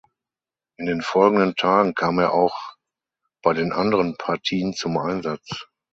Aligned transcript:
In 0.79 0.87
den 0.87 1.03
folgenden 1.03 1.55
Tagen 1.55 1.93
kam 1.93 2.17
er 2.17 2.33
auch 2.33 2.57
bei 3.43 3.53
den 3.53 3.71
anderen 3.71 4.17
Partien 4.17 4.73
zum 4.73 4.97
Einsatz. 4.97 5.67